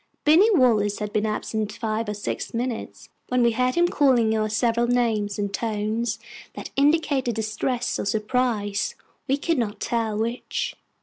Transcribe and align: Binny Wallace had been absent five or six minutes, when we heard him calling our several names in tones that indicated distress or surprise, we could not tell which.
Binny 0.25 0.49
Wallace 0.57 0.97
had 0.97 1.13
been 1.13 1.27
absent 1.27 1.73
five 1.73 2.09
or 2.09 2.15
six 2.15 2.55
minutes, 2.55 3.09
when 3.27 3.43
we 3.43 3.51
heard 3.51 3.75
him 3.75 3.87
calling 3.87 4.35
our 4.35 4.49
several 4.49 4.87
names 4.87 5.37
in 5.37 5.49
tones 5.49 6.17
that 6.55 6.71
indicated 6.75 7.35
distress 7.35 7.99
or 7.99 8.05
surprise, 8.05 8.95
we 9.27 9.37
could 9.37 9.59
not 9.59 9.79
tell 9.79 10.17
which. 10.17 10.73